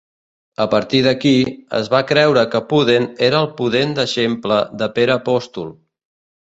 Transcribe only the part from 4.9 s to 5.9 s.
Pere apòstol.